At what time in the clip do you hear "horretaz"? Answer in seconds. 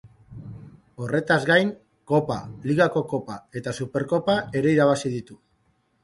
1.01-1.35